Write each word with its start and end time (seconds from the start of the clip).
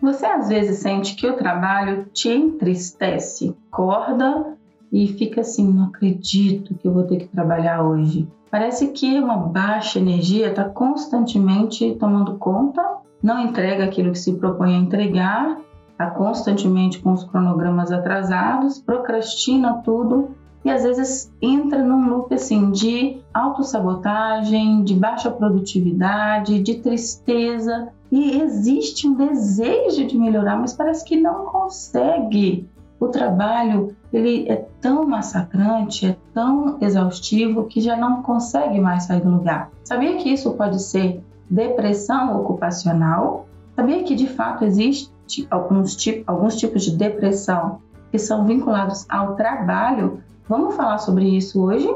Você 0.00 0.24
às 0.24 0.48
vezes 0.48 0.78
sente 0.78 1.14
que 1.14 1.28
o 1.28 1.36
trabalho 1.36 2.06
te 2.12 2.30
entristece, 2.30 3.54
acorda 3.70 4.56
e 4.90 5.06
fica 5.08 5.42
assim, 5.42 5.70
não 5.70 5.84
acredito 5.84 6.74
que 6.74 6.88
eu 6.88 6.92
vou 6.92 7.04
ter 7.04 7.18
que 7.18 7.28
trabalhar 7.28 7.82
hoje. 7.82 8.26
Parece 8.50 8.88
que 8.88 9.18
uma 9.18 9.36
baixa 9.36 9.98
energia 9.98 10.48
está 10.48 10.64
constantemente 10.64 11.94
tomando 12.00 12.38
conta, 12.38 12.82
não 13.22 13.40
entrega 13.40 13.84
aquilo 13.84 14.12
que 14.12 14.18
se 14.18 14.32
propõe 14.32 14.74
a 14.74 14.78
entregar, 14.78 15.58
está 15.92 16.10
constantemente 16.10 16.98
com 16.98 17.12
os 17.12 17.22
cronogramas 17.24 17.92
atrasados, 17.92 18.78
procrastina 18.78 19.82
tudo 19.84 20.30
e 20.64 20.70
às 20.70 20.82
vezes 20.82 21.32
entra 21.40 21.82
num 21.82 22.08
loop 22.08 22.34
assim 22.34 22.70
de 22.70 23.20
autossabotagem, 23.32 24.82
de 24.82 24.94
baixa 24.94 25.30
produtividade, 25.30 26.60
de 26.60 26.76
tristeza 26.76 27.92
e 28.10 28.40
existe 28.40 29.06
um 29.06 29.14
desejo 29.14 30.06
de 30.06 30.18
melhorar, 30.18 30.56
mas 30.56 30.72
parece 30.72 31.04
que 31.04 31.16
não 31.16 31.46
consegue. 31.46 32.68
O 32.98 33.08
trabalho 33.08 33.96
ele 34.12 34.48
é 34.48 34.56
tão 34.80 35.06
massacrante, 35.06 36.06
é 36.06 36.16
tão 36.34 36.76
exaustivo 36.80 37.64
que 37.64 37.80
já 37.80 37.96
não 37.96 38.22
consegue 38.22 38.80
mais 38.80 39.04
sair 39.04 39.20
do 39.20 39.30
lugar. 39.30 39.70
Sabia 39.84 40.16
que 40.16 40.28
isso 40.28 40.52
pode 40.52 40.82
ser 40.82 41.22
depressão 41.48 42.40
ocupacional? 42.40 43.46
Sabia 43.76 44.02
que 44.02 44.14
de 44.14 44.26
fato 44.26 44.64
existe 44.64 45.10
alguns, 45.50 45.96
alguns 46.26 46.56
tipos 46.56 46.82
de 46.82 46.96
depressão 46.96 47.80
que 48.10 48.18
são 48.18 48.44
vinculados 48.44 49.06
ao 49.08 49.36
trabalho? 49.36 50.22
Vamos 50.48 50.74
falar 50.74 50.98
sobre 50.98 51.24
isso 51.24 51.62
hoje? 51.62 51.88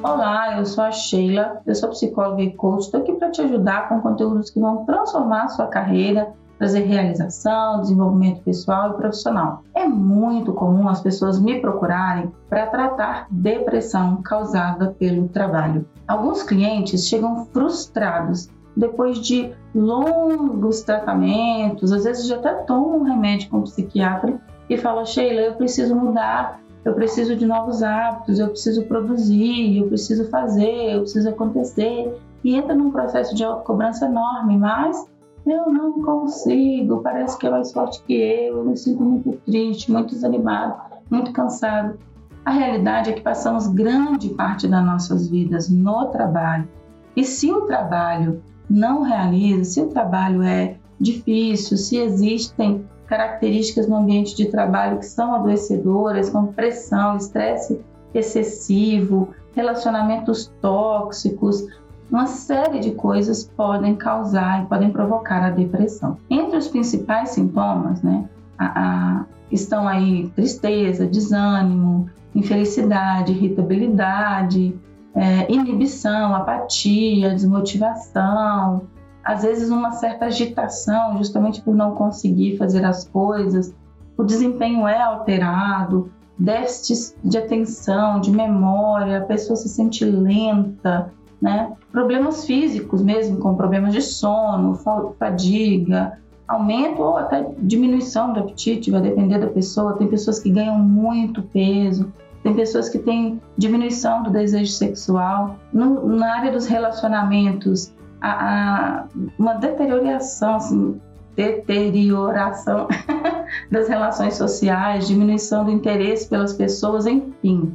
Olá, 0.00 0.58
eu 0.58 0.64
sou 0.64 0.84
a 0.84 0.92
Sheila, 0.92 1.60
eu 1.66 1.74
sou 1.74 1.88
psicóloga 1.88 2.40
e 2.40 2.52
coach, 2.52 2.82
estou 2.82 3.00
aqui 3.00 3.14
para 3.14 3.32
te 3.32 3.42
ajudar 3.42 3.88
com 3.88 4.00
conteúdos 4.00 4.48
que 4.48 4.60
vão 4.60 4.84
transformar 4.84 5.44
a 5.44 5.48
sua 5.48 5.66
carreira, 5.66 6.32
trazer 6.56 6.80
realização, 6.80 7.80
desenvolvimento 7.80 8.40
pessoal 8.42 8.90
e 8.90 8.94
profissional. 8.94 9.64
É 9.74 9.88
muito 9.88 10.52
comum 10.52 10.88
as 10.88 11.00
pessoas 11.00 11.40
me 11.40 11.60
procurarem 11.60 12.30
para 12.48 12.68
tratar 12.68 13.26
depressão 13.28 14.22
causada 14.22 14.94
pelo 14.98 15.28
trabalho. 15.28 15.84
Alguns 16.06 16.44
clientes 16.44 17.08
chegam 17.08 17.46
frustrados 17.46 18.48
depois 18.76 19.18
de 19.18 19.52
longos 19.74 20.82
tratamentos, 20.82 21.90
às 21.90 22.04
vezes 22.04 22.28
já 22.28 22.36
até 22.36 22.54
tomam 22.62 23.00
um 23.00 23.02
remédio 23.02 23.50
com 23.50 23.58
um 23.58 23.62
psiquiatra 23.62 24.40
e 24.70 24.76
fala: 24.76 25.04
Sheila, 25.04 25.40
eu 25.40 25.54
preciso 25.54 25.96
mudar, 25.96 26.60
eu 26.88 26.94
preciso 26.94 27.36
de 27.36 27.46
novos 27.46 27.82
hábitos, 27.82 28.38
eu 28.38 28.48
preciso 28.48 28.84
produzir, 28.84 29.78
eu 29.78 29.88
preciso 29.88 30.28
fazer, 30.28 30.94
eu 30.94 31.00
preciso 31.00 31.28
acontecer. 31.28 32.18
E 32.42 32.54
entra 32.54 32.74
num 32.74 32.90
processo 32.90 33.34
de 33.34 33.44
autocobrança 33.44 34.06
enorme, 34.06 34.56
mas 34.56 35.06
eu 35.46 35.70
não 35.70 36.02
consigo, 36.02 37.02
parece 37.02 37.38
que 37.38 37.46
é 37.46 37.50
mais 37.50 37.72
forte 37.72 38.02
que 38.04 38.14
eu, 38.14 38.58
eu 38.58 38.64
me 38.64 38.76
sinto 38.76 39.02
muito 39.02 39.32
triste, 39.44 39.90
muito 39.90 40.14
desanimado, 40.14 40.76
muito 41.10 41.32
cansado. 41.32 41.98
A 42.44 42.50
realidade 42.50 43.10
é 43.10 43.12
que 43.12 43.20
passamos 43.20 43.66
grande 43.66 44.30
parte 44.30 44.66
das 44.66 44.84
nossas 44.84 45.28
vidas 45.28 45.68
no 45.68 46.06
trabalho. 46.06 46.68
E 47.14 47.24
se 47.24 47.52
o 47.52 47.62
trabalho 47.62 48.42
não 48.68 49.02
realiza, 49.02 49.64
se 49.64 49.80
o 49.80 49.88
trabalho 49.88 50.42
é 50.42 50.76
difícil, 51.00 51.76
se 51.76 51.98
existem 51.98 52.84
características 53.08 53.88
no 53.88 53.96
ambiente 53.96 54.36
de 54.36 54.46
trabalho 54.46 54.98
que 54.98 55.06
são 55.06 55.34
adoecedoras, 55.34 56.30
como 56.30 56.52
pressão, 56.52 57.16
estresse 57.16 57.80
excessivo, 58.14 59.30
relacionamentos 59.54 60.52
tóxicos, 60.60 61.66
uma 62.10 62.26
série 62.26 62.80
de 62.80 62.92
coisas 62.92 63.44
podem 63.44 63.94
causar 63.94 64.62
e 64.62 64.66
podem 64.66 64.90
provocar 64.90 65.44
a 65.44 65.50
depressão. 65.50 66.16
Entre 66.30 66.56
os 66.56 66.68
principais 66.68 67.30
sintomas, 67.30 68.02
né, 68.02 68.28
a, 68.58 68.66
a, 68.66 69.24
estão 69.50 69.86
aí 69.86 70.30
tristeza, 70.34 71.06
desânimo, 71.06 72.08
infelicidade, 72.34 73.32
irritabilidade, 73.32 74.74
é, 75.14 75.52
inibição, 75.52 76.34
apatia, 76.34 77.30
desmotivação, 77.30 78.86
às 79.24 79.42
vezes 79.42 79.70
uma 79.70 79.92
certa 79.92 80.26
agitação, 80.26 81.16
justamente 81.18 81.60
por 81.60 81.74
não 81.74 81.94
conseguir 81.94 82.56
fazer 82.56 82.84
as 82.84 83.04
coisas, 83.04 83.74
o 84.16 84.24
desempenho 84.24 84.86
é 84.86 85.00
alterado, 85.00 86.10
déficit 86.38 87.14
de 87.22 87.36
atenção, 87.36 88.20
de 88.20 88.30
memória, 88.30 89.18
a 89.18 89.24
pessoa 89.24 89.56
se 89.56 89.68
sente 89.68 90.04
lenta, 90.04 91.12
né? 91.40 91.72
Problemas 91.92 92.44
físicos 92.44 93.02
mesmo, 93.02 93.38
como 93.38 93.56
problemas 93.56 93.92
de 93.92 94.02
sono, 94.02 94.78
fadiga, 95.18 96.18
aumento 96.46 97.02
ou 97.02 97.16
até 97.16 97.46
diminuição 97.58 98.32
do 98.32 98.40
apetite, 98.40 98.90
vai 98.90 99.00
depender 99.00 99.38
da 99.38 99.48
pessoa. 99.48 99.96
Tem 99.96 100.08
pessoas 100.08 100.38
que 100.38 100.50
ganham 100.50 100.78
muito 100.78 101.42
peso, 101.42 102.12
tem 102.42 102.54
pessoas 102.54 102.88
que 102.88 102.98
têm 102.98 103.40
diminuição 103.56 104.22
do 104.22 104.30
desejo 104.30 104.72
sexual. 104.72 105.56
No, 105.72 106.08
na 106.08 106.34
área 106.34 106.52
dos 106.52 106.66
relacionamentos, 106.66 107.92
a, 108.20 108.30
a, 108.30 109.04
uma 109.38 109.54
deterioração, 109.54 110.56
assim, 110.56 111.00
deterioração 111.36 112.88
das 113.70 113.88
relações 113.88 114.34
sociais, 114.34 115.06
diminuição 115.06 115.64
do 115.64 115.70
interesse 115.70 116.28
pelas 116.28 116.52
pessoas, 116.52 117.06
enfim. 117.06 117.74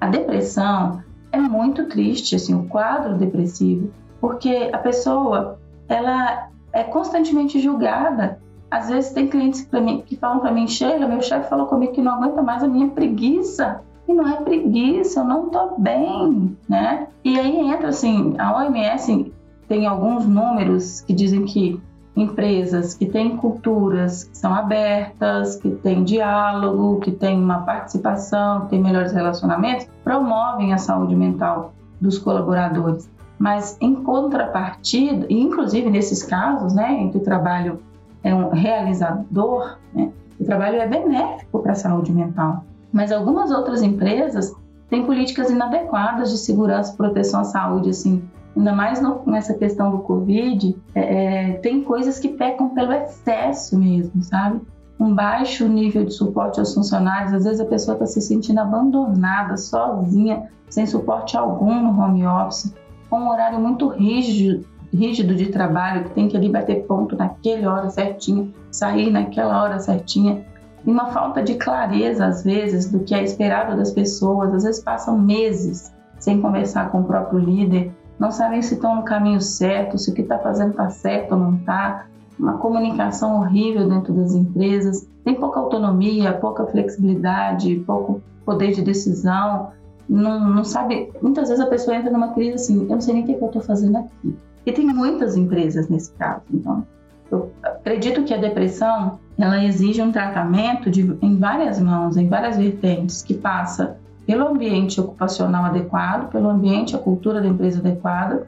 A 0.00 0.06
depressão 0.06 1.02
é 1.32 1.38
muito 1.38 1.86
triste, 1.86 2.36
assim, 2.36 2.54
o 2.54 2.64
quadro 2.64 3.16
depressivo, 3.16 3.90
porque 4.20 4.70
a 4.72 4.78
pessoa, 4.78 5.58
ela 5.88 6.48
é 6.72 6.84
constantemente 6.84 7.60
julgada. 7.60 8.38
Às 8.70 8.88
vezes 8.88 9.12
tem 9.12 9.26
clientes 9.26 9.66
mim, 9.72 10.02
que 10.06 10.16
falam 10.16 10.38
para 10.38 10.52
mim, 10.52 10.68
Sheila, 10.68 11.08
meu 11.08 11.20
chefe 11.20 11.48
falou 11.48 11.66
comigo 11.66 11.92
que 11.92 12.00
não 12.00 12.14
aguenta 12.14 12.40
mais 12.40 12.62
a 12.62 12.68
minha 12.68 12.88
preguiça 12.88 13.82
e 14.06 14.12
não 14.12 14.28
é 14.28 14.36
preguiça, 14.36 15.20
eu 15.20 15.24
não 15.24 15.46
estou 15.46 15.74
bem, 15.78 16.56
né? 16.68 17.08
E 17.24 17.38
aí 17.38 17.58
entra 17.58 17.88
assim, 17.88 18.34
a 18.38 18.56
OMS 18.56 19.32
tem 19.70 19.86
alguns 19.86 20.26
números 20.26 21.00
que 21.02 21.12
dizem 21.12 21.44
que 21.44 21.80
empresas 22.16 22.92
que 22.92 23.06
têm 23.06 23.36
culturas 23.36 24.24
que 24.24 24.36
são 24.36 24.52
abertas, 24.52 25.54
que 25.54 25.70
têm 25.70 26.02
diálogo, 26.02 26.98
que 26.98 27.12
têm 27.12 27.40
uma 27.40 27.60
participação, 27.60 28.62
que 28.62 28.70
têm 28.70 28.82
melhores 28.82 29.12
relacionamentos, 29.12 29.86
promovem 30.02 30.72
a 30.72 30.76
saúde 30.76 31.14
mental 31.14 31.72
dos 32.00 32.18
colaboradores. 32.18 33.08
Mas 33.38 33.78
em 33.80 33.94
contrapartida, 33.94 35.24
inclusive 35.30 35.88
nesses 35.88 36.24
casos, 36.24 36.74
né, 36.74 36.90
em 36.90 37.12
que 37.12 37.18
o 37.18 37.22
trabalho 37.22 37.78
é 38.24 38.34
um 38.34 38.50
realizador, 38.50 39.78
né, 39.94 40.10
o 40.40 40.44
trabalho 40.44 40.80
é 40.80 40.88
benéfico 40.88 41.60
para 41.60 41.72
a 41.72 41.76
saúde 41.76 42.12
mental. 42.12 42.64
Mas 42.92 43.12
algumas 43.12 43.52
outras 43.52 43.82
empresas 43.82 44.52
têm 44.88 45.06
políticas 45.06 45.48
inadequadas 45.48 46.32
de 46.32 46.38
segurança 46.38 46.92
proteção 46.96 47.42
à 47.42 47.44
saúde, 47.44 47.90
assim, 47.90 48.20
ainda 48.56 48.72
mais 48.72 49.00
no, 49.00 49.22
nessa 49.26 49.54
questão 49.54 49.90
do 49.90 49.98
Covid, 49.98 50.76
é, 50.94 51.00
é, 51.00 51.52
tem 51.54 51.82
coisas 51.82 52.18
que 52.18 52.28
pecam 52.28 52.70
pelo 52.70 52.92
excesso 52.92 53.78
mesmo, 53.78 54.22
sabe? 54.22 54.60
Um 54.98 55.14
baixo 55.14 55.66
nível 55.66 56.04
de 56.04 56.12
suporte 56.12 56.60
aos 56.60 56.74
funcionários, 56.74 57.32
às 57.32 57.44
vezes 57.44 57.60
a 57.60 57.64
pessoa 57.64 57.94
está 57.94 58.06
se 58.06 58.20
sentindo 58.20 58.60
abandonada, 58.60 59.56
sozinha, 59.56 60.50
sem 60.68 60.86
suporte 60.86 61.36
algum 61.36 61.82
no 61.82 62.00
home 62.00 62.26
office, 62.26 62.74
com 63.08 63.20
um 63.20 63.30
horário 63.30 63.58
muito 63.58 63.88
rígido, 63.88 64.66
rígido 64.92 65.34
de 65.34 65.46
trabalho, 65.46 66.04
que 66.04 66.10
tem 66.10 66.28
que 66.28 66.36
ali 66.36 66.48
bater 66.48 66.84
ponto 66.86 67.16
naquela 67.16 67.74
hora 67.74 67.90
certinha, 67.90 68.48
sair 68.70 69.10
naquela 69.10 69.62
hora 69.62 69.78
certinha 69.78 70.44
e 70.84 70.90
uma 70.90 71.06
falta 71.06 71.42
de 71.42 71.54
clareza, 71.54 72.26
às 72.26 72.42
vezes, 72.42 72.90
do 72.90 73.00
que 73.00 73.14
é 73.14 73.22
esperado 73.22 73.76
das 73.76 73.90
pessoas. 73.90 74.54
Às 74.54 74.64
vezes 74.64 74.82
passam 74.82 75.18
meses 75.18 75.92
sem 76.18 76.40
conversar 76.40 76.90
com 76.90 77.00
o 77.00 77.04
próprio 77.04 77.38
líder, 77.38 77.92
não 78.20 78.30
sabem 78.30 78.60
se 78.60 78.74
estão 78.74 78.96
no 78.96 79.02
caminho 79.02 79.40
certo, 79.40 79.96
se 79.96 80.10
o 80.10 80.14
que 80.14 80.20
está 80.20 80.38
fazendo 80.38 80.72
está 80.72 80.90
certo 80.90 81.32
ou 81.32 81.38
não 81.38 81.56
está. 81.56 82.06
Uma 82.38 82.58
comunicação 82.58 83.40
horrível 83.40 83.88
dentro 83.88 84.12
das 84.12 84.34
empresas, 84.34 85.08
tem 85.24 85.34
pouca 85.34 85.58
autonomia, 85.58 86.34
pouca 86.34 86.66
flexibilidade, 86.66 87.82
pouco 87.86 88.22
poder 88.44 88.72
de 88.72 88.82
decisão. 88.82 89.70
Não, 90.06 90.38
não 90.48 90.64
sabe. 90.64 91.10
Muitas 91.22 91.48
vezes 91.48 91.64
a 91.64 91.68
pessoa 91.68 91.96
entra 91.96 92.10
numa 92.10 92.32
crise 92.34 92.54
assim: 92.54 92.82
eu 92.82 92.88
não 92.88 93.00
sei 93.00 93.14
nem 93.14 93.22
o 93.22 93.26
que, 93.26 93.32
é 93.32 93.34
que 93.36 93.42
eu 93.42 93.46
estou 93.46 93.62
fazendo 93.62 93.96
aqui. 93.96 94.36
E 94.66 94.72
tem 94.72 94.86
muitas 94.86 95.36
empresas 95.36 95.88
nesse 95.88 96.12
caso. 96.12 96.42
Então, 96.52 96.86
eu 97.30 97.50
acredito 97.62 98.24
que 98.24 98.34
a 98.34 98.38
depressão 98.38 99.18
ela 99.38 99.64
exige 99.64 100.02
um 100.02 100.12
tratamento 100.12 100.90
de, 100.90 101.16
em 101.22 101.38
várias 101.38 101.80
mãos, 101.80 102.18
em 102.18 102.28
várias 102.28 102.58
vertentes, 102.58 103.22
que 103.22 103.32
passa 103.32 103.96
pelo 104.26 104.48
ambiente 104.48 105.00
ocupacional 105.00 105.64
adequado, 105.64 106.30
pelo 106.30 106.48
ambiente, 106.48 106.94
a 106.94 106.98
cultura 106.98 107.40
da 107.40 107.48
empresa 107.48 107.80
adequada, 107.80 108.46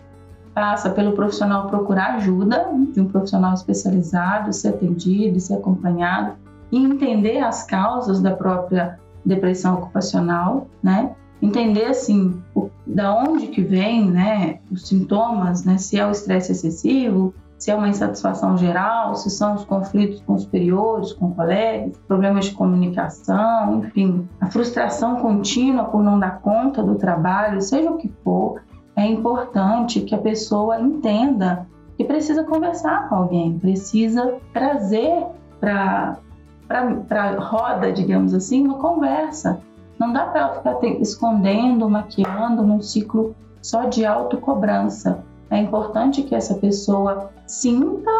passa 0.54 0.90
pelo 0.90 1.12
profissional 1.12 1.68
procurar 1.68 2.16
ajuda 2.16 2.66
de 2.92 3.00
um 3.00 3.06
profissional 3.06 3.54
especializado, 3.54 4.52
ser 4.52 4.68
atendido, 4.68 5.40
ser 5.40 5.54
acompanhado 5.54 6.34
e 6.70 6.78
entender 6.78 7.38
as 7.38 7.64
causas 7.64 8.20
da 8.20 8.32
própria 8.32 8.98
depressão 9.24 9.74
ocupacional, 9.74 10.68
né? 10.82 11.14
Entender 11.40 11.86
assim 11.86 12.40
o, 12.54 12.70
da 12.86 13.14
onde 13.14 13.48
que 13.48 13.62
vem, 13.62 14.10
né, 14.10 14.60
os 14.70 14.86
sintomas, 14.86 15.64
né, 15.64 15.76
se 15.76 15.98
é 15.98 16.06
o 16.06 16.10
estresse 16.10 16.52
excessivo, 16.52 17.34
se 17.62 17.70
é 17.70 17.76
uma 17.76 17.88
insatisfação 17.88 18.58
geral, 18.58 19.14
se 19.14 19.30
são 19.30 19.54
os 19.54 19.64
conflitos 19.64 20.20
com 20.22 20.32
os 20.32 20.42
superiores, 20.42 21.12
com 21.12 21.32
colegas, 21.32 21.96
problemas 22.08 22.46
de 22.46 22.54
comunicação, 22.54 23.84
enfim, 23.84 24.28
a 24.40 24.50
frustração 24.50 25.20
contínua 25.20 25.84
por 25.84 26.02
não 26.02 26.18
dar 26.18 26.40
conta 26.40 26.82
do 26.82 26.96
trabalho, 26.96 27.62
seja 27.62 27.88
o 27.88 27.98
que 27.98 28.12
for, 28.24 28.60
é 28.96 29.06
importante 29.06 30.00
que 30.00 30.12
a 30.12 30.18
pessoa 30.18 30.80
entenda 30.80 31.64
que 31.96 32.02
precisa 32.02 32.42
conversar 32.42 33.08
com 33.08 33.14
alguém, 33.14 33.56
precisa 33.56 34.38
trazer 34.52 35.24
para 35.60 36.18
a 36.68 37.38
roda, 37.38 37.92
digamos 37.92 38.34
assim, 38.34 38.66
uma 38.66 38.78
conversa. 38.78 39.60
Não 40.00 40.12
dá 40.12 40.26
para 40.26 40.40
ela 40.40 40.54
ficar 40.54 40.84
escondendo, 41.00 41.88
maquiando 41.88 42.64
num 42.64 42.82
ciclo 42.82 43.36
só 43.62 43.84
de 43.84 44.04
autocobrança. 44.04 45.24
É 45.52 45.58
importante 45.58 46.22
que 46.22 46.34
essa 46.34 46.54
pessoa 46.54 47.30
sinta 47.46 48.10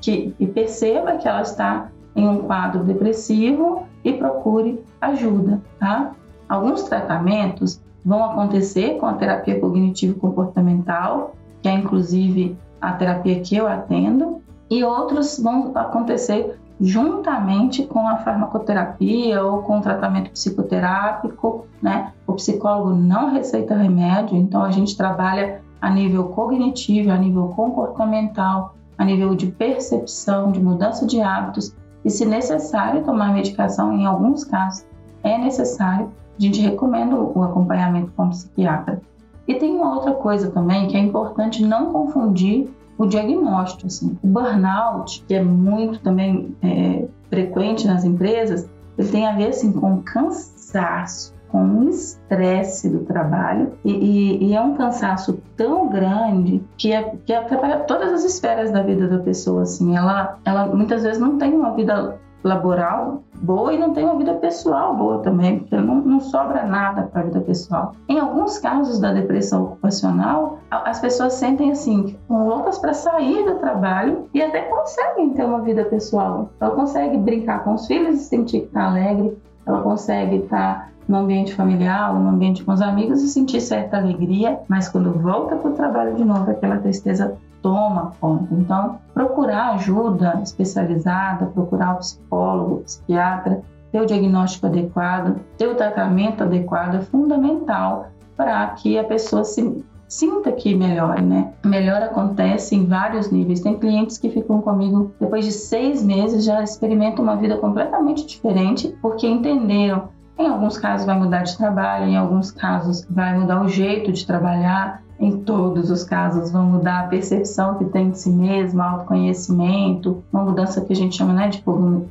que, 0.00 0.34
e 0.40 0.46
perceba 0.46 1.18
que 1.18 1.28
ela 1.28 1.42
está 1.42 1.90
em 2.14 2.26
um 2.26 2.38
quadro 2.38 2.82
depressivo 2.82 3.82
e 4.02 4.14
procure 4.14 4.82
ajuda, 4.98 5.60
tá? 5.78 6.12
Alguns 6.48 6.84
tratamentos 6.84 7.82
vão 8.02 8.24
acontecer 8.24 8.96
com 8.98 9.04
a 9.04 9.12
terapia 9.12 9.60
cognitivo-comportamental, 9.60 11.34
que 11.60 11.68
é 11.68 11.72
inclusive 11.74 12.56
a 12.80 12.92
terapia 12.92 13.38
que 13.40 13.54
eu 13.54 13.68
atendo, 13.68 14.40
e 14.70 14.82
outros 14.82 15.38
vão 15.38 15.72
acontecer 15.74 16.58
juntamente 16.80 17.84
com 17.84 18.08
a 18.08 18.16
farmacoterapia 18.16 19.44
ou 19.44 19.62
com 19.62 19.78
o 19.78 19.82
tratamento 19.82 20.30
psicoterápico, 20.30 21.66
né? 21.82 22.14
O 22.26 22.32
psicólogo 22.32 22.94
não 22.94 23.30
receita 23.30 23.74
remédio, 23.74 24.38
então 24.38 24.62
a 24.62 24.70
gente 24.70 24.96
trabalha 24.96 25.65
a 25.86 25.90
nível 25.90 26.24
cognitivo, 26.24 27.12
a 27.12 27.16
nível 27.16 27.46
comportamental, 27.50 28.74
a 28.98 29.04
nível 29.04 29.36
de 29.36 29.46
percepção, 29.46 30.50
de 30.50 30.60
mudança 30.60 31.06
de 31.06 31.20
hábitos, 31.20 31.76
e 32.04 32.10
se 32.10 32.26
necessário 32.26 33.04
tomar 33.04 33.32
medicação, 33.32 33.92
em 33.92 34.04
alguns 34.04 34.42
casos 34.42 34.84
é 35.22 35.38
necessário, 35.38 36.10
a 36.36 36.42
gente 36.42 36.60
recomenda 36.60 37.14
o 37.14 37.40
acompanhamento 37.40 38.10
com 38.16 38.24
o 38.24 38.30
psiquiatra. 38.30 39.00
E 39.46 39.54
tem 39.54 39.76
uma 39.76 39.94
outra 39.94 40.12
coisa 40.12 40.50
também 40.50 40.88
que 40.88 40.96
é 40.96 41.00
importante 41.00 41.64
não 41.64 41.92
confundir 41.92 42.68
o 42.98 43.06
diagnóstico. 43.06 43.86
Assim. 43.86 44.18
O 44.24 44.26
burnout, 44.26 45.24
que 45.28 45.34
é 45.34 45.42
muito 45.42 46.00
também 46.00 46.52
é, 46.64 47.06
frequente 47.30 47.86
nas 47.86 48.04
empresas, 48.04 48.68
ele 48.98 49.08
tem 49.08 49.24
a 49.24 49.36
ver 49.36 49.50
assim, 49.50 49.70
com 49.70 50.02
cansaço, 50.02 51.32
com 51.56 51.62
um 51.62 51.88
estresse 51.88 52.86
do 52.90 52.98
trabalho 53.04 53.72
e, 53.82 53.90
e, 53.90 54.44
e, 54.48 54.54
é 54.54 54.60
um 54.60 54.74
cansaço 54.74 55.40
tão 55.56 55.88
grande 55.88 56.62
que, 56.76 56.92
é, 56.92 57.14
que 57.24 57.32
atrapalha 57.32 57.78
todas 57.78 58.12
as 58.12 58.24
esferas 58.24 58.70
da 58.70 58.82
vida 58.82 59.08
da 59.08 59.18
pessoa. 59.20 59.62
Assim, 59.62 59.96
ela, 59.96 60.36
ela 60.44 60.66
muitas 60.66 61.02
vezes 61.02 61.18
não 61.18 61.38
tem 61.38 61.54
uma 61.54 61.72
vida 61.72 62.18
laboral 62.44 63.22
boa 63.40 63.72
e 63.72 63.78
não 63.78 63.94
tem 63.94 64.04
uma 64.04 64.16
vida 64.16 64.34
pessoal 64.34 64.94
boa 64.94 65.22
também, 65.22 65.60
porque 65.60 65.76
não, 65.76 65.94
não 65.96 66.20
sobra 66.20 66.62
nada 66.64 67.04
para 67.04 67.22
a 67.22 67.24
vida 67.24 67.40
pessoal. 67.40 67.94
Em 68.06 68.18
alguns 68.18 68.58
casos 68.58 68.98
da 68.98 69.14
depressão 69.14 69.64
ocupacional, 69.64 70.58
as 70.70 71.00
pessoas 71.00 71.32
sentem 71.32 71.70
assim, 71.70 72.18
com 72.28 72.46
loucas 72.46 72.78
para 72.78 72.92
sair 72.92 73.46
do 73.46 73.54
trabalho 73.54 74.28
e 74.34 74.42
até 74.42 74.60
conseguem 74.60 75.30
ter 75.30 75.44
uma 75.44 75.62
vida 75.62 75.84
pessoal. 75.86 76.50
Ela 76.60 76.72
consegue 76.72 77.16
brincar 77.16 77.64
com 77.64 77.72
os 77.72 77.86
filhos 77.86 78.20
e 78.20 78.24
sentir 78.24 78.60
que 78.60 78.66
está 78.66 78.88
alegre, 78.88 79.38
ela 79.66 79.80
consegue 79.82 80.36
estar 80.36 80.90
no 81.08 81.18
ambiente 81.18 81.54
familiar 81.54 82.12
no 82.12 82.28
ambiente 82.28 82.64
com 82.64 82.72
os 82.72 82.82
amigos 82.82 83.22
e 83.22 83.28
sentir 83.28 83.60
certa 83.60 83.96
alegria, 83.96 84.58
mas 84.68 84.88
quando 84.88 85.12
volta 85.12 85.56
para 85.56 85.70
o 85.70 85.74
trabalho 85.74 86.14
de 86.16 86.24
novo, 86.24 86.50
aquela 86.50 86.78
tristeza 86.78 87.36
toma 87.62 88.12
conta. 88.20 88.54
Então, 88.54 88.98
procurar 89.14 89.74
ajuda 89.74 90.40
especializada, 90.42 91.46
procurar 91.46 91.94
o 91.94 91.98
psicólogo, 91.98 92.82
psiquiatra, 92.84 93.62
ter 93.92 94.00
o 94.00 94.06
diagnóstico 94.06 94.66
adequado, 94.66 95.36
ter 95.56 95.68
o 95.68 95.74
tratamento 95.74 96.42
adequado 96.42 96.96
é 96.96 97.00
fundamental 97.00 98.08
para 98.36 98.66
que 98.68 98.98
a 98.98 99.04
pessoa 99.04 99.44
se 99.44 99.84
sinta 100.08 100.52
que 100.52 100.74
melhore, 100.74 101.22
né? 101.22 101.52
Melhor 101.64 102.02
acontece 102.02 102.74
em 102.74 102.86
vários 102.86 103.30
níveis. 103.30 103.60
Tem 103.60 103.78
clientes 103.78 104.18
que 104.18 104.30
ficam 104.30 104.60
comigo 104.60 105.12
depois 105.20 105.44
de 105.44 105.52
seis 105.52 106.02
meses 106.02 106.44
já 106.44 106.62
experimentam 106.62 107.24
uma 107.24 107.36
vida 107.36 107.56
completamente 107.56 108.26
diferente 108.26 108.96
porque 109.00 109.26
entenderam. 109.26 110.08
Em 110.38 110.46
alguns 110.46 110.76
casos 110.76 111.06
vai 111.06 111.18
mudar 111.18 111.42
de 111.42 111.56
trabalho, 111.56 112.06
em 112.06 112.16
alguns 112.16 112.50
casos 112.50 113.06
vai 113.08 113.38
mudar 113.38 113.64
o 113.64 113.68
jeito 113.68 114.12
de 114.12 114.26
trabalhar, 114.26 115.02
em 115.18 115.38
todos 115.38 115.90
os 115.90 116.04
casos 116.04 116.52
vão 116.52 116.66
mudar 116.66 117.00
a 117.00 117.06
percepção 117.08 117.76
que 117.76 117.86
tem 117.86 118.10
de 118.10 118.18
si 118.18 118.30
mesmo, 118.30 118.82
autoconhecimento, 118.82 120.22
uma 120.30 120.44
mudança 120.44 120.82
que 120.82 120.92
a 120.92 120.96
gente 120.96 121.16
chama 121.16 121.32
né, 121.32 121.48
de 121.48 121.62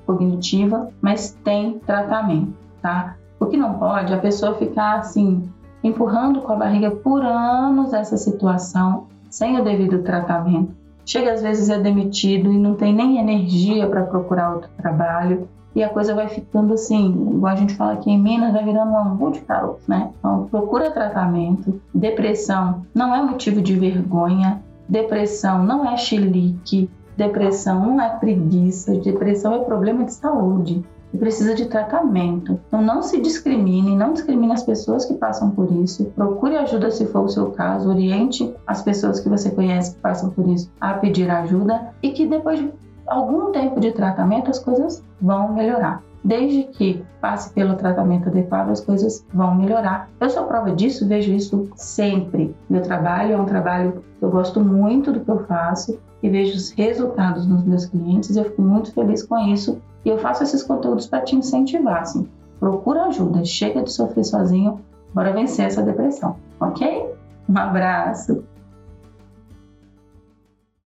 cognitiva, 0.05 0.89
mas 0.99 1.37
tem 1.43 1.77
tratamento, 1.79 2.53
tá? 2.81 3.15
O 3.39 3.45
que 3.45 3.57
não 3.57 3.75
pode 3.75 4.11
é 4.11 4.15
a 4.15 4.19
pessoa 4.19 4.55
ficar 4.55 4.99
assim, 4.99 5.47
empurrando 5.85 6.41
com 6.41 6.51
a 6.51 6.55
barriga 6.55 6.89
por 6.89 7.23
anos 7.23 7.93
essa 7.93 8.17
situação 8.17 9.05
sem 9.29 9.59
o 9.59 9.63
devido 9.63 10.01
tratamento. 10.01 10.73
Chega 11.05 11.33
às 11.33 11.41
vezes 11.41 11.69
é 11.69 11.77
demitido 11.77 12.51
e 12.51 12.57
não 12.57 12.73
tem 12.73 12.93
nem 12.93 13.19
energia 13.19 13.87
para 13.87 14.03
procurar 14.03 14.55
outro 14.55 14.69
trabalho 14.77 15.47
e 15.75 15.83
a 15.83 15.89
coisa 15.89 16.15
vai 16.15 16.27
ficando 16.27 16.73
assim, 16.73 17.09
igual 17.35 17.53
a 17.53 17.55
gente 17.55 17.75
fala 17.75 17.93
aqui 17.93 18.09
em 18.09 18.19
Minas, 18.19 18.53
vai 18.53 18.63
virando 18.63 18.91
um 18.91 18.97
angu 18.97 19.31
de 19.31 19.41
caroço, 19.41 19.83
né? 19.87 20.09
Então, 20.17 20.47
procura 20.49 20.89
tratamento. 20.89 21.81
Depressão 21.93 22.85
não 22.95 23.13
é 23.13 23.21
motivo 23.21 23.61
de 23.61 23.75
vergonha, 23.77 24.63
depressão 24.87 25.63
não 25.63 25.85
é 25.85 25.97
chilique, 25.97 26.89
depressão 27.17 27.85
não 27.85 28.01
é 28.01 28.09
preguiça, 28.09 28.95
depressão 28.95 29.53
é 29.53 29.59
problema 29.59 30.05
de 30.05 30.13
saúde 30.13 30.83
e 31.15 31.17
precisa 31.17 31.55
de 31.55 31.65
tratamento. 31.65 32.59
Então 32.67 32.81
não 32.81 33.01
se 33.01 33.21
discrimine, 33.21 33.95
não 33.95 34.11
discrimine 34.11 34.51
as 34.51 34.63
pessoas 34.63 35.05
que 35.05 35.13
passam 35.13 35.49
por 35.49 35.71
isso. 35.71 36.05
Procure 36.13 36.57
ajuda 36.57 36.91
se 36.91 37.05
for 37.05 37.23
o 37.23 37.29
seu 37.29 37.51
caso, 37.51 37.89
oriente 37.89 38.53
as 38.67 38.81
pessoas 38.81 39.21
que 39.21 39.29
você 39.29 39.49
conhece 39.49 39.95
que 39.95 40.01
passam 40.01 40.29
por 40.29 40.47
isso 40.49 40.69
a 40.79 40.93
pedir 40.95 41.29
ajuda 41.29 41.93
e 42.03 42.11
que 42.11 42.27
depois 42.27 42.59
de 42.59 42.69
algum 43.07 43.51
tempo 43.51 43.79
de 43.79 43.91
tratamento 43.93 44.51
as 44.51 44.59
coisas 44.59 45.01
vão 45.21 45.53
melhorar. 45.53 46.03
Desde 46.21 46.63
que 46.63 47.05
passe 47.21 47.53
pelo 47.53 47.75
tratamento 47.75 48.29
adequado, 48.29 48.71
as 48.71 48.81
coisas 48.81 49.23
vão 49.31 49.55
melhorar. 49.55 50.09
Eu 50.19 50.29
sou 50.29 50.45
prova 50.45 50.71
disso, 50.71 51.07
vejo 51.07 51.31
isso 51.31 51.69
sempre. 51.75 52.53
Meu 52.69 52.81
trabalho 52.81 53.33
é 53.33 53.37
um 53.37 53.45
trabalho 53.45 54.03
que 54.19 54.25
eu 54.25 54.31
gosto 54.31 54.59
muito 54.59 55.13
do 55.13 55.19
que 55.19 55.29
eu 55.29 55.45
faço 55.45 55.97
e 56.23 56.29
vejo 56.29 56.57
os 56.57 56.71
resultados 56.71 57.45
nos 57.45 57.63
meus 57.63 57.85
clientes. 57.85 58.35
Eu 58.35 58.45
fico 58.45 58.61
muito 58.63 58.91
feliz 58.91 59.21
com 59.21 59.37
isso 59.37 59.79
e 60.05 60.09
eu 60.09 60.19
faço 60.19 60.43
esses 60.43 60.63
conteúdos 60.63 61.07
para 61.07 61.21
te 61.21 61.35
incentivar. 61.35 62.01
Assim. 62.01 62.29
Procura 62.59 63.05
ajuda, 63.05 63.43
chega 63.43 63.83
de 63.83 63.91
sofrer 63.91 64.23
sozinho, 64.23 64.79
bora 65.13 65.33
vencer 65.33 65.65
essa 65.65 65.81
depressão, 65.81 66.37
ok? 66.59 67.09
Um 67.49 67.57
abraço! 67.57 68.43